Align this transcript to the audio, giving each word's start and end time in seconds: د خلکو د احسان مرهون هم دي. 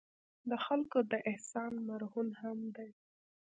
د 0.49 0.51
خلکو 0.65 0.99
د 1.11 1.13
احسان 1.29 1.71
مرهون 1.89 2.27
هم 2.41 2.59
دي. 2.75 2.89